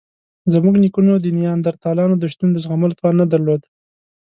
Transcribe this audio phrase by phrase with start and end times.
[0.53, 3.61] زموږ نیکونو د نیاندرتالانو د شتون د زغملو توان نه درلود.